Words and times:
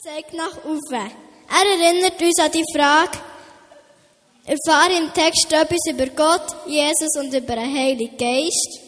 zeigt 0.00 0.32
nach 0.32 0.64
oben. 0.64 1.10
Er 1.50 1.86
erinnert 1.86 2.22
uns 2.22 2.38
an 2.38 2.52
die 2.52 2.64
Frage, 2.72 3.18
erfahre 4.46 4.96
im 4.96 5.12
Text 5.12 5.52
etwas 5.52 5.80
über 5.90 6.06
Gott, 6.06 6.54
Jesus 6.68 7.16
und 7.18 7.34
über 7.34 7.56
den 7.56 7.74
Heiligen 7.76 8.16
Geist. 8.16 8.78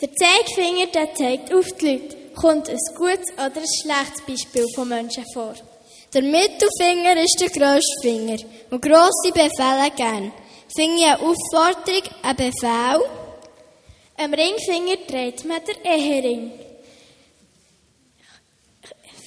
Der 0.00 0.08
Zeigefinger 0.12 0.86
der 0.86 1.14
zeigt 1.14 1.54
auf 1.54 1.66
die 1.80 1.86
Leute. 1.86 2.16
Kommt 2.34 2.68
ein 2.68 2.78
gutes 2.96 3.32
oder 3.34 3.60
ein 3.60 3.66
schlechtes 3.82 4.22
Beispiel 4.26 4.66
von 4.74 4.88
Menschen 4.88 5.24
vor? 5.32 5.54
Der 6.12 6.22
Mittelfinger 6.22 7.22
ist 7.22 7.38
der 7.40 7.50
grösste 7.50 8.00
Finger 8.02 8.38
und 8.70 8.82
grosse 8.82 9.32
Befehle 9.32 9.92
gern. 9.94 10.32
Finger 10.74 11.18
eine 11.18 11.20
Aufforderung, 11.20 12.02
ein 12.22 12.36
Befehl. 12.36 13.00
Am 14.16 14.34
Ringfinger 14.34 14.96
dreht 15.06 15.44
man 15.44 15.60
den 15.64 15.84
Ehering. 15.84 16.67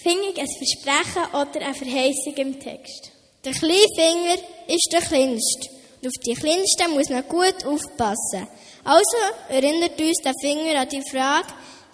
Finger 0.02 0.38
ein 0.38 0.48
Versprechen 0.48 1.30
oder 1.34 1.66
eine 1.66 1.74
Verheißung 1.74 2.34
im 2.36 2.60
Text. 2.60 3.12
Der 3.44 3.54
kleine 3.54 3.88
Finger 3.96 4.38
ist 4.68 4.90
der 4.92 5.02
kleinste. 5.02 5.70
Und 6.02 6.08
auf 6.08 6.14
die 6.26 6.34
kleinsten 6.34 6.92
muss 6.94 7.10
man 7.10 7.28
gut 7.28 7.66
aufpassen. 7.66 8.48
Also 8.84 9.18
erinnert 9.50 10.00
uns 10.00 10.18
der 10.24 10.34
Finger 10.42 10.80
an 10.80 10.90
die 10.90 11.04
Frage, 11.10 11.48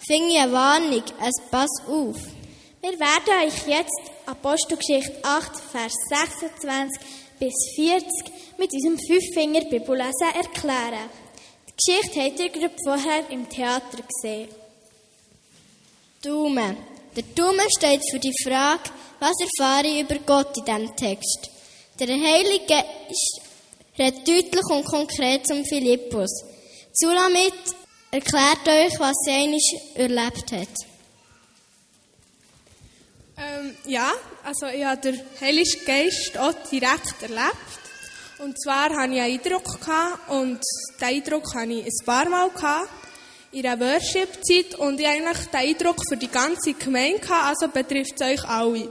Finger 0.06 0.42
eine 0.42 0.52
Warnung, 0.52 1.02
es 1.20 1.50
pass 1.50 1.82
auf. 1.86 2.16
Wir 2.80 2.98
werden 2.98 3.46
euch 3.46 3.66
jetzt 3.66 4.00
Apostelgeschichte 4.26 5.22
8, 5.22 5.56
Vers 5.72 5.92
26 6.08 7.00
bis 7.38 7.54
40 7.74 8.08
mit 8.56 8.72
unserem 8.72 8.98
Fünffinger-Bibellesen 8.98 10.34
erklären. 10.34 11.10
Die 11.68 11.72
Geschichte 11.76 12.20
habt 12.20 12.40
ihr 12.40 12.48
gerade 12.48 12.74
vorher 12.84 13.30
im 13.30 13.48
Theater 13.48 13.98
gesehen. 14.02 14.48
Daumen. 16.22 16.97
Der 17.16 17.22
Daumen 17.34 17.66
steht 17.76 18.02
für 18.10 18.18
die 18.18 18.34
Frage, 18.44 18.90
was 19.18 19.34
erfahre 19.40 19.86
ich 19.86 20.02
über 20.02 20.18
Gott 20.20 20.56
in 20.58 20.64
diesem 20.64 20.96
Text. 20.96 21.50
Der 21.98 22.08
Heilige 22.08 22.66
Geist 22.66 23.40
redet 23.98 24.28
deutlich 24.28 24.64
und 24.70 24.84
konkret 24.84 25.46
zum 25.46 25.64
Philippus. 25.64 26.30
Zulamit 26.92 27.54
erklärt 28.10 28.68
euch, 28.68 28.98
was 29.00 29.14
sie 29.24 29.30
einmal 29.30 29.58
erlebt 29.94 30.52
hat. 30.52 30.88
Ähm, 33.36 33.76
ja, 33.86 34.10
also 34.44 34.66
ich 34.66 34.84
habe 34.84 35.00
den 35.00 35.20
Heiligen 35.40 35.84
Geist 35.84 36.36
auch 36.38 36.54
direkt 36.70 37.22
erlebt. 37.22 37.78
Und 38.38 38.60
zwar 38.62 38.90
hatte 38.90 39.14
ich 39.14 39.20
einen 39.20 39.40
Eindruck 39.40 39.64
und 40.28 40.60
diesen 41.00 41.08
Eindruck 41.08 41.54
hatte 41.54 41.72
ich 41.72 41.84
ein 41.84 42.06
paar 42.06 42.28
Mal 42.28 42.50
gehabt, 42.50 42.88
in 43.52 43.66
einer 43.66 43.80
Worship-Zeit 43.80 44.78
und 44.78 45.00
ich 45.00 45.06
eigentlich 45.06 45.46
den 45.46 45.60
Eindruck 45.60 45.96
für 46.08 46.16
die 46.16 46.28
ganze 46.28 46.74
Gemeinde 46.74 47.20
gehabt, 47.20 47.62
also 47.62 47.68
betrifft 47.68 48.20
es 48.20 48.26
euch 48.26 48.44
alle. 48.44 48.88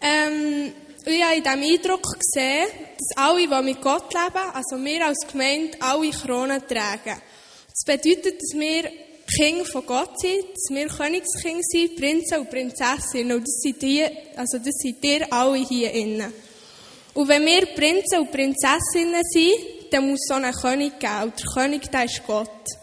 Ähm, 0.00 0.72
ich 1.04 1.24
habe 1.24 1.36
in 1.36 1.42
diesem 1.42 1.62
Eindruck 1.62 2.06
gesehen, 2.18 2.66
dass 2.96 3.24
alle, 3.24 3.48
die 3.48 3.64
mit 3.64 3.80
Gott 3.80 4.12
leben, 4.12 4.50
also 4.52 4.84
wir 4.84 5.06
als 5.06 5.26
Gemeinde, 5.30 5.76
alle 5.80 6.10
Kronen 6.10 6.62
tragen. 6.66 7.20
Das 7.66 7.84
bedeutet, 7.84 8.40
dass 8.40 8.58
wir 8.58 8.90
Kinder 9.36 9.64
von 9.64 9.86
Gott 9.86 10.20
sind, 10.20 10.44
dass 10.54 10.68
wir 10.70 10.88
Königskinder 10.88 11.62
sind, 11.62 11.96
Prinzen 11.96 12.38
und 12.38 12.50
Prinzessinnen. 12.50 13.36
Und 13.36 13.42
das 13.42 13.60
sind, 13.62 13.80
die, 13.80 14.04
also 14.36 14.58
das 14.58 14.74
sind 14.74 15.02
ihr 15.04 15.32
alle 15.32 15.56
hier 15.56 15.92
innen. 15.92 16.32
Und 17.14 17.28
wenn 17.28 17.44
wir 17.46 17.66
Prinzen 17.66 18.20
und 18.20 18.30
Prinzessinnen 18.30 19.22
sind, 19.22 19.92
dann 19.92 20.10
muss 20.10 20.20
es 20.22 20.30
auch 20.30 20.36
einen 20.36 20.52
König 20.52 20.98
geben. 20.98 21.22
Und 21.22 21.38
der 21.38 21.46
König, 21.54 21.90
der 21.90 22.04
ist 22.04 22.22
Gott. 22.26 22.79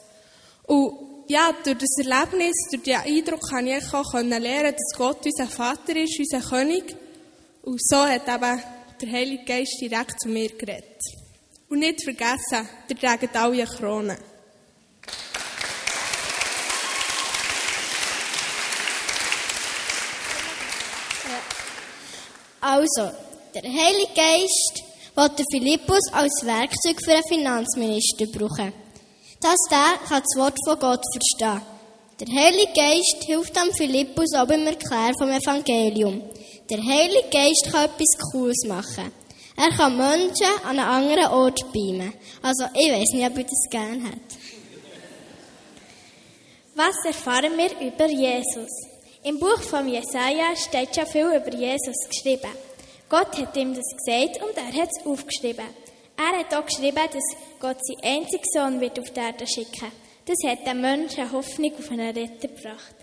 Und 0.68 1.24
ja, 1.30 1.52
durch 1.64 1.78
das 1.78 2.06
Erlebnis, 2.06 2.56
durch 2.72 2.84
den 2.84 2.98
Eindruck, 2.98 3.42
kann 3.50 3.68
ich 3.68 3.94
auch 3.94 4.14
lernen, 4.14 4.74
dass 4.74 4.98
Gott 4.98 5.26
unser 5.26 5.48
Vater 5.48 5.96
ist, 5.96 6.20
unser 6.20 6.42
König. 6.42 6.96
Und 7.64 7.82
so 7.82 7.98
hat 7.98 8.28
eben 8.28 8.62
der 9.02 9.12
Heilige 9.12 9.44
Geist 9.46 9.78
direkt 9.82 10.22
zu 10.22 10.30
mir 10.30 10.50
geredet. 10.50 11.02
Und 11.70 11.80
nicht 11.80 12.04
vergessen, 12.04 12.68
wir 12.88 12.98
tragen 12.98 13.30
alle 13.34 13.54
eine 13.54 13.66
Krone. 13.66 14.18
Also, 22.60 23.12
der 23.54 23.64
Heilige 23.64 24.14
Geist 24.16 24.84
wollte 25.16 25.44
Philippus 25.50 26.12
als 26.12 26.46
Werkzeug 26.46 26.98
für 27.04 27.14
einen 27.14 27.24
Finanzminister 27.24 28.26
brauchen. 28.28 28.87
Dass 29.42 29.60
der 29.70 30.00
das 30.10 30.38
Wort 30.38 30.58
von 30.66 30.80
Gott 30.80 31.04
verstehen. 31.12 31.62
Der 32.20 32.28
Heilige 32.34 32.74
Geist 32.74 33.24
hilft 33.26 33.56
dem 33.56 33.72
Philippus 33.74 34.34
auch 34.34 34.48
beim 34.48 34.66
Erklären 34.66 35.14
vom 35.20 35.30
Evangelium. 35.30 36.24
Der 36.70 36.80
Heilige 36.84 37.30
Geist 37.30 37.70
kann 37.72 37.86
etwas 37.86 38.32
Cooles 38.32 38.66
machen. 38.68 39.12
Er 39.56 39.70
kann 39.70 39.96
Menschen 39.96 40.48
an 40.64 40.80
einen 40.80 40.80
anderen 40.80 41.32
Ort 41.32 41.72
beamen. 41.72 42.14
Also, 42.42 42.66
ich 42.74 42.92
weiß 42.92 43.14
nicht, 43.14 43.30
ob 43.30 43.38
ich 43.38 43.46
das 43.46 43.70
gerne 43.70 44.04
hätte. 44.04 44.36
Was 46.76 47.06
erfahren 47.06 47.54
wir 47.58 47.72
über 47.88 48.08
Jesus? 48.08 48.70
Im 49.24 49.40
Buch 49.40 49.62
von 49.62 49.88
Jesaja 49.88 50.56
steht 50.56 50.96
schon 50.96 51.08
viel 51.08 51.26
über 51.26 51.54
Jesus 51.54 52.08
geschrieben. 52.08 52.52
Gott 53.10 53.38
hat 53.38 53.58
ihm 53.58 53.74
das 53.74 53.86
gesagt 53.98 54.44
und 54.44 54.56
er 54.58 54.82
hat 54.82 54.90
es 54.90 55.06
aufgeschrieben. 55.06 55.66
Er 56.18 56.40
hat 56.40 56.54
auch 56.54 56.66
geschrieben, 56.66 56.96
dass 56.96 57.60
Gott 57.60 57.78
seinen 57.86 58.18
einzigen 58.18 58.44
Sohn 58.52 58.82
wird 58.82 59.00
auf 59.00 59.12
die 59.12 59.20
Erde 59.20 59.46
schicken. 59.46 59.92
Das 60.26 60.38
hat 60.50 60.66
den 60.66 60.82
Menschen 60.82 61.32
Hoffnung 61.32 61.74
auf 61.78 61.92
einen 61.92 62.18
Retter 62.18 62.48
gebracht. 62.48 62.96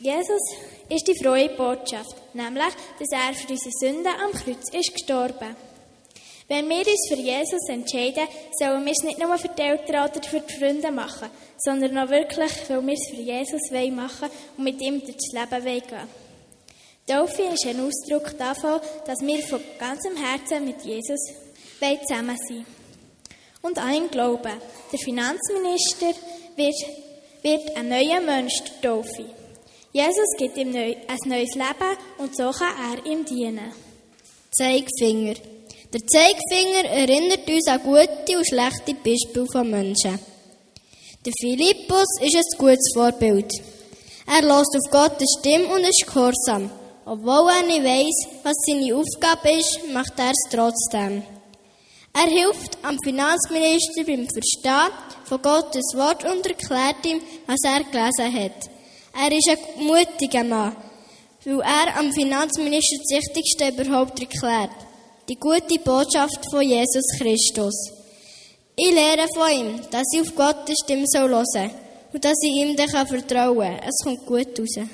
Jesus 0.00 0.40
ist 0.88 1.06
die 1.06 1.16
frohe 1.22 1.50
Botschaft, 1.50 2.16
nämlich, 2.34 2.74
dass 2.98 3.12
er 3.12 3.34
für 3.34 3.52
unsere 3.52 3.70
Sünden 3.78 4.06
am 4.06 4.32
Kreuz 4.32 4.68
ist 4.72 4.92
gestorben. 4.92 5.54
Wenn 6.48 6.68
wir 6.68 6.78
uns 6.78 7.08
für 7.08 7.16
Jesus 7.16 7.68
entscheiden, 7.68 8.28
sollen 8.58 8.84
wir 8.84 8.92
es 8.92 9.04
nicht 9.04 9.18
nur 9.18 9.38
für 9.38 9.48
die 9.48 9.62
Eltern 9.62 10.10
oder 10.10 10.22
für 10.22 10.40
die 10.40 10.58
Freunde 10.58 10.90
machen, 10.90 11.30
sondern 11.58 11.96
auch 11.96 12.10
wirklich, 12.10 12.52
weil 12.68 12.86
wir 12.86 12.94
es 12.94 13.08
für 13.08 13.22
Jesus 13.22 13.70
machen 13.70 14.20
wollen 14.20 14.30
und 14.58 14.64
mit 14.64 14.80
ihm 14.80 15.00
durchs 15.00 15.32
Leben 15.32 15.64
gehen 15.64 16.08
Taufe 17.06 17.42
ist 17.42 17.66
ein 17.66 17.80
Ausdruck 17.80 18.36
davon, 18.38 18.80
dass 19.06 19.20
wir 19.20 19.38
von 19.46 19.60
ganzem 19.78 20.16
Herzen 20.16 20.64
mit 20.64 20.82
Jesus 20.82 21.20
zusammen 22.06 22.36
sein 22.48 22.66
Und 23.62 23.78
an 23.78 23.94
ihn 23.94 24.10
glauben. 24.10 24.60
Der 24.92 24.98
Finanzminister 24.98 26.12
wird, 26.56 26.74
wird 27.42 27.76
ein 27.76 27.88
neuer 27.88 28.20
Mensch 28.20 28.54
der 28.64 28.90
Taufe. 28.90 29.24
Jesus 29.92 30.36
gibt 30.38 30.56
ihm 30.56 30.74
ein 30.74 31.18
neues 31.26 31.54
Leben 31.54 31.96
und 32.18 32.36
so 32.36 32.50
kann 32.50 32.74
er 32.92 33.06
ihm 33.06 33.24
dienen. 33.24 33.72
Zeigefinger. 34.50 35.34
Der 35.92 36.06
Zeigefinger 36.06 36.90
erinnert 36.90 37.48
uns 37.48 37.68
an 37.68 37.80
gute 37.82 38.38
und 38.38 38.48
schlechte 38.48 38.94
Beispiele 38.94 39.46
von 39.52 39.70
Menschen. 39.70 40.18
Der 41.24 41.32
Philippus 41.40 42.08
ist 42.20 42.34
ein 42.34 42.58
gutes 42.58 42.92
Vorbild. 42.92 43.50
Er 44.26 44.42
lässt 44.42 44.76
auf 44.76 44.90
Gottes 44.90 45.36
Stimme 45.38 45.66
und 45.68 45.84
ist 45.84 46.06
gehorsam. 46.06 46.70
Obwohl 47.06 47.50
er 47.50 47.66
nicht 47.66 47.84
weiss, 47.84 48.28
was 48.42 48.56
seine 48.66 48.94
Aufgabe 48.96 49.58
ist, 49.58 49.80
macht 49.92 50.18
er 50.18 50.30
es 50.30 50.50
trotzdem. 50.50 51.22
Er 52.14 52.30
hilft 52.30 52.78
am 52.82 52.96
Finanzminister 53.04 54.04
beim 54.06 54.26
Verstehen 54.28 54.92
von 55.24 55.42
Gottes 55.42 55.92
Wort 55.94 56.24
und 56.24 56.46
erklärt 56.46 57.04
ihm, 57.04 57.20
was 57.46 57.60
er 57.64 57.84
gelesen 57.84 58.42
hat. 58.42 58.70
Er 59.20 59.36
ist 59.36 59.48
ein 59.48 59.84
mutiger 59.84 60.44
Mann, 60.44 60.76
weil 61.44 61.60
er 61.60 61.98
am 61.98 62.12
Finanzminister 62.12 62.96
das 62.98 63.18
Wichtigste 63.18 63.68
überhaupt 63.68 64.20
erklärt 64.20 64.84
die 65.28 65.36
gute 65.36 65.78
Botschaft 65.82 66.50
von 66.50 66.62
Jesus 66.62 67.04
Christus. 67.18 67.74
Ich 68.76 68.90
lehre 68.90 69.26
von 69.34 69.50
ihm, 69.50 69.80
dass 69.90 70.02
ich 70.12 70.20
auf 70.20 70.34
Gottes 70.34 70.76
Stimme 70.84 71.06
hören 71.14 71.44
soll 71.46 71.70
und 72.12 72.24
dass 72.24 72.36
ich 72.42 72.52
ihm 72.52 72.76
dann 72.76 73.06
vertrauen 73.06 73.58
kann. 73.58 73.88
Es 73.88 74.04
kommt 74.04 74.26
gut 74.26 74.58
raus. 74.58 74.88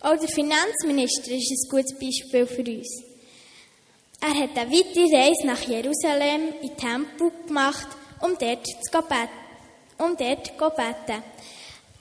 Auch 0.00 0.18
der 0.18 0.28
Finanzminister 0.28 1.30
ist 1.30 1.50
ein 1.50 1.70
gutes 1.70 1.98
Beispiel 1.98 2.46
für 2.46 2.70
uns. 2.70 3.11
Er 4.24 4.34
hat 4.40 4.56
eine 4.56 4.70
weite 4.70 5.16
Reise 5.16 5.46
nach 5.46 5.60
Jerusalem 5.62 6.54
in 6.62 6.68
den 6.68 6.76
Tempel 6.76 7.32
gemacht, 7.44 7.88
um 8.20 8.38
dort 8.38 8.64
zu 8.64 9.02
beten. 9.02 9.28
Um 9.98 10.16
dort 10.16 10.46
zu 10.46 10.70
beten. 10.76 11.22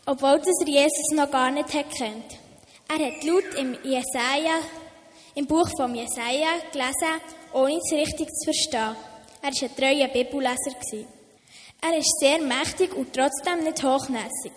Obwohl 0.06 0.40
er 0.40 0.68
Jesus 0.68 1.12
noch 1.14 1.32
gar 1.32 1.50
nicht 1.50 1.70
kennt. 1.70 2.38
Er 2.88 3.08
hat 3.08 3.24
laut 3.24 3.56
im 3.58 3.76
Jesaja 3.84 4.60
im 5.34 5.48
Buch 5.48 5.68
von 5.76 5.96
Jesaja 5.96 6.60
gelesen, 6.72 7.22
ohne 7.54 7.78
es 7.78 7.92
richtig 7.92 8.30
zu 8.30 8.52
verstehen. 8.52 8.96
Er 9.42 9.52
war 9.52 9.64
ein 9.64 9.76
treuer 9.76 10.08
Bibelleser. 10.10 11.08
Er 11.82 11.98
ist 11.98 12.20
sehr 12.20 12.40
mächtig 12.40 12.94
und 12.96 13.14
trotzdem 13.14 13.64
nicht 13.64 13.84
hochnäsig. 13.84 14.52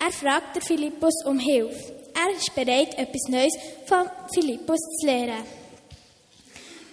Er 0.00 0.10
fragt 0.10 0.64
Philippus 0.64 1.24
um 1.26 1.38
Hilfe. 1.38 1.94
Er 2.12 2.36
ist 2.36 2.52
bereit, 2.56 2.98
etwas 2.98 3.28
Neues 3.28 3.54
von 3.86 4.10
Philippus 4.32 4.80
zu 4.98 5.06
lernen. 5.06 5.63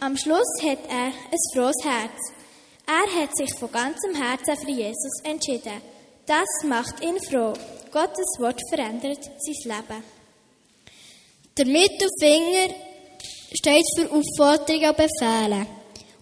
Am 0.03 0.17
Schluss 0.17 0.51
hat 0.63 0.79
er 0.89 1.11
ein 1.13 1.39
frohes 1.53 1.75
Herz. 1.83 2.33
Er 2.87 3.21
hat 3.21 3.37
sich 3.37 3.53
von 3.53 3.71
ganzem 3.71 4.15
Herzen 4.15 4.57
für 4.57 4.71
Jesus 4.71 5.21
entschieden. 5.23 5.79
Das 6.25 6.47
macht 6.65 7.03
ihn 7.03 7.19
froh. 7.29 7.53
Gottes 7.91 8.39
Wort 8.39 8.59
verändert 8.69 9.23
sein 9.23 9.75
Leben. 9.75 10.03
Der 11.55 11.65
Mittelfinger 11.67 12.73
steht 13.53 13.85
für 13.95 14.11
Aufforderungen 14.11 14.89
und 14.89 14.97
Befehle. 14.97 15.67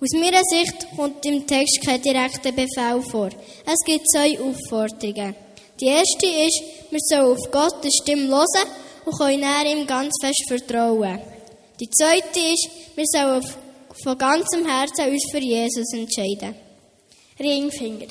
Aus 0.02 0.12
meiner 0.12 0.44
Sicht 0.44 0.88
kommt 0.98 1.26
im 1.26 1.48
Text 1.48 1.80
kein 1.86 2.02
direkter 2.02 2.52
Befehl 2.52 3.02
vor. 3.10 3.30
Es 3.66 3.80
gibt 3.86 4.12
zwei 4.12 4.38
Aufforderungen. 4.42 5.36
Die 5.80 5.88
erste 5.88 6.26
ist, 6.26 6.64
wir 6.90 7.00
sollen 7.00 7.32
auf 7.32 7.50
Gottes 7.50 7.98
Stimme 8.04 8.28
hören 8.28 8.70
und 9.06 9.18
können 9.18 9.68
ihm 9.68 9.88
ganz 9.88 10.14
fest 10.22 10.44
vertrauen. 10.50 11.22
Die 11.80 11.90
zweite 11.90 12.40
ist, 12.40 12.70
wir 12.98 13.06
sollen 13.06 13.69
von 14.04 14.18
ganzem 14.18 14.66
Herzen 14.66 15.12
uns 15.12 15.28
für 15.32 15.40
Jesus 15.40 15.94
entscheiden. 15.94 16.56
Ringfinger. 17.40 18.08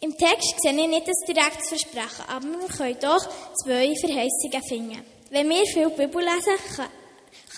Im 0.00 0.16
Text 0.16 0.54
sehe 0.62 0.70
ich 0.70 0.88
nicht 0.88 1.08
ein 1.08 1.34
direktes 1.34 1.68
Versprechen, 1.68 2.24
aber 2.28 2.46
wir 2.46 2.68
können 2.68 2.96
doch 3.00 3.28
zwei 3.62 3.92
Verheißungen 3.96 4.62
finden. 4.68 5.02
Wenn 5.30 5.48
wir 5.48 5.66
viel 5.66 5.90
Bibel 5.90 6.22
lesen, 6.22 6.56
kann, 6.76 6.88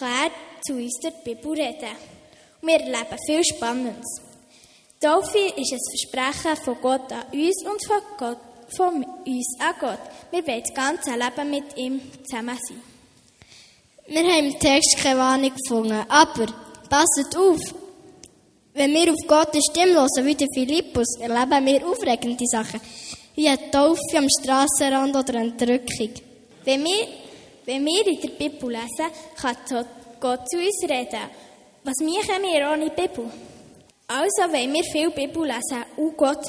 er 0.01 0.31
zu 0.63 0.73
uns 0.73 0.99
die 1.03 1.11
Bibel 1.25 1.53
reden. 1.53 1.97
Und 2.63 2.69
wir 2.69 2.81
erleben 2.81 3.19
viel 3.27 3.45
Spannendes. 3.45 4.23
Taufe 5.01 5.39
ist 5.39 5.73
ein 5.73 5.79
Versprechen 5.91 6.65
von 6.65 6.81
Gott 6.81 7.13
an 7.13 7.25
uns 7.33 7.65
und 7.65 7.87
von, 7.87 8.03
Gott, 8.19 8.39
von 8.77 9.05
uns 9.05 9.57
an 9.59 9.75
Gott. 9.79 10.01
Wir 10.31 10.47
wollen 10.47 10.63
das 10.63 10.75
ganze 10.75 11.11
Leben 11.11 11.51
mit 11.51 11.77
ihm 11.77 12.01
zusammen 12.25 12.59
sein. 12.69 12.83
Wir 14.07 14.23
haben 14.23 14.47
im 14.47 14.59
Text 14.59 14.97
keine 15.03 15.19
Warnung 15.19 15.53
gefunden, 15.55 16.05
aber 16.09 16.47
passet 16.91 17.35
auf, 17.37 17.61
wenn 18.75 18.93
wir 18.93 19.13
auf 19.13 19.27
Gottes 19.27 19.65
Stimme 19.71 19.95
hören, 19.95 20.27
wie 20.27 20.35
der 20.35 20.49
Philippus, 20.53 21.19
erleben 21.21 21.67
wir 21.67 21.87
aufregende 21.87 22.45
Sachen, 22.47 22.81
wie 23.35 23.49
eine 23.49 23.71
Taufe 23.71 24.17
am 24.17 24.27
Strassenrand 24.29 25.17
oder 25.17 25.39
eine 25.39 25.51
Entrückung. 25.51 26.11
Wenn 26.65 26.85
wir, 26.85 27.09
wenn 27.65 27.85
wir 27.85 28.07
in 28.07 28.21
der 28.21 28.29
Bibel 28.29 28.71
lesen, 28.71 29.11
kann 29.41 29.57
Gott 30.21 30.49
zu 30.49 30.59
uns 30.59 30.83
reden. 30.83 31.31
Was 31.83 31.97
machen 32.01 32.43
wir 32.43 32.71
ohne 32.71 32.91
Bibel? 32.91 33.31
Also 34.07 34.53
wollen 34.53 34.75
wir 34.75 34.85
viel 34.85 35.11
Bibel 35.11 35.47
lesen, 35.47 35.85
um 35.97 36.15
Gott, 36.17 36.45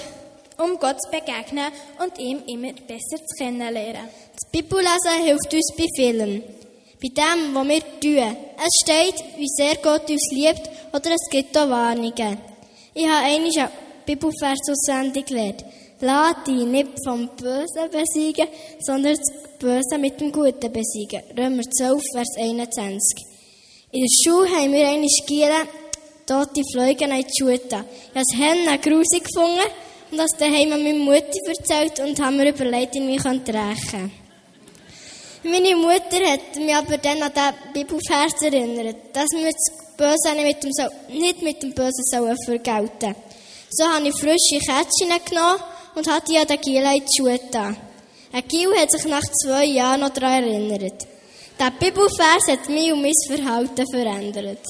um 0.58 0.78
Gott 0.78 1.02
zu 1.02 1.10
begegnen 1.12 1.72
und 2.04 2.18
ihm 2.20 2.42
immer 2.48 2.74
besser 2.74 3.24
zu 3.26 3.36
kennenlernen. 3.38 4.10
Das 4.34 4.52
Bibellesen 4.52 5.24
hilft 5.24 5.54
uns 5.54 5.74
bei 5.78 5.86
vielem. 5.96 6.44
Bei 7.02 7.08
dem, 7.08 7.56
was 7.56 7.68
wir 7.68 7.82
tun. 8.00 8.38
Es 8.58 8.84
steht, 8.84 9.24
wie 9.38 9.48
sehr 9.48 9.76
Gott 9.78 10.08
uns 10.08 10.30
liebt, 10.32 10.70
oder 10.94 11.12
es 11.16 11.30
gibt 11.32 11.58
auch 11.58 11.70
Warnungen. 11.70 12.38
Ich 12.94 13.08
habe 13.08 13.26
einmal 13.26 13.50
eine 13.58 13.72
Bibelvers 14.06 14.60
auswendig 14.70 15.26
gelernt. 15.26 15.66
Lass 16.00 16.44
dich 16.46 16.64
nicht 16.66 16.90
vom 17.04 17.30
Bösen 17.36 17.90
besiegen, 17.92 18.48
sondern 18.80 19.16
das 19.16 19.58
Böse 19.60 19.98
mit 20.00 20.20
dem 20.22 20.32
Guten 20.32 20.72
besiegen. 20.72 21.24
Römer 21.38 21.64
12, 21.64 22.04
Vers 22.14 22.38
21. 22.38 23.26
In 23.94 24.02
der 24.02 24.10
Schule 24.24 24.50
haben 24.50 24.74
wir 24.74 24.88
einmal 24.88 25.08
Gielen, 25.26 25.68
tote 26.28 26.62
Fliegen 26.72 27.12
in 27.12 27.24
die 27.24 27.34
Schuhe. 27.36 27.54
Ich 27.54 27.74
habe 27.74 27.86
es 28.16 28.38
Hennen 28.38 28.82
grusig 28.82 29.24
gefunden 29.24 29.72
und 30.12 30.18
das 30.18 30.32
daheim 30.38 30.70
meiner 30.70 30.94
Mutter 30.94 31.26
erzählt 31.48 32.00
und 32.00 32.20
haben 32.20 32.38
mir 32.38 32.50
überlegt, 32.50 32.94
wie 32.94 33.16
ich 33.16 33.26
rächen 33.26 33.44
könnte. 33.44 34.12
Meine 35.44 35.76
Mutter 35.76 36.24
hat 36.32 36.56
mich 36.56 36.76
aber 36.76 36.98
dann 37.00 37.24
an 37.24 37.32
den 37.34 37.74
Bibelvers 37.74 38.42
erinnert, 38.44 38.98
dass 39.12 39.26
wir 39.32 39.52
das 39.52 39.98
Böse 39.98 40.36
nicht 40.36 40.46
mit 40.46 40.64
dem, 40.64 40.72
so 40.72 40.84
nicht 41.10 41.42
mit 41.42 41.64
dem 41.64 41.74
Bösen 41.74 42.04
sollen 42.12 42.38
vergelten 42.46 43.16
So 43.72 43.86
habe 43.86 44.08
ich 44.08 44.14
frische 44.14 44.60
Kätzchen 44.60 45.10
genommen 45.26 45.60
und 45.96 46.08
habe 46.08 46.24
die 46.30 46.38
an 46.38 46.46
den 46.46 46.62
Giel 46.62 46.84
in 46.84 47.02
die 47.02 47.08
Schuhe 47.18 47.40
getan. 47.40 47.76
Ein 48.32 48.48
Giel 48.48 48.72
hat 48.78 48.92
sich 48.92 49.06
nach 49.06 49.24
zwei 49.44 49.66
Jahren 49.66 50.02
noch 50.02 50.10
daran 50.10 50.44
erinnert. 50.44 51.08
Der 51.60 51.72
Bibelvers 51.72 52.48
hat 52.48 52.70
mich 52.70 52.94
und 52.94 53.02
mein 53.02 53.12
Verhalten 53.28 53.86
verändert. 53.92 54.64